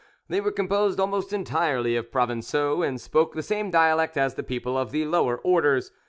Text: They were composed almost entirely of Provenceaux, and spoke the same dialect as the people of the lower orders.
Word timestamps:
They 0.29 0.41
were 0.41 0.51
composed 0.51 0.99
almost 0.99 1.31
entirely 1.31 1.95
of 1.95 2.11
Provenceaux, 2.11 2.81
and 2.81 2.99
spoke 2.99 3.35
the 3.35 3.43
same 3.43 3.69
dialect 3.69 4.17
as 4.17 4.33
the 4.33 4.41
people 4.41 4.75
of 4.75 4.89
the 4.89 5.05
lower 5.05 5.37
orders. 5.37 5.91